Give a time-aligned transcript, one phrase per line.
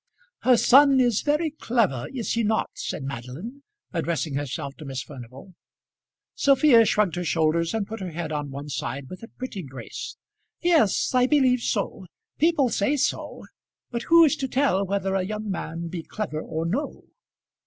[0.39, 3.61] "Her son is very clever, is he not?" said Madeline,
[3.93, 5.53] addressing herself to Miss Furnival.
[6.33, 10.17] Sophia shrugged her shoulders and put her head on one side with a pretty grace.
[10.59, 12.07] "Yes, I believe so.
[12.39, 13.43] People say so.
[13.91, 17.03] But who is to tell whether a young man be clever or no?"